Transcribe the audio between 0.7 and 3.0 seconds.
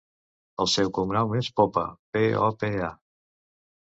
seu cognom és Popa: pe, o, pe, a.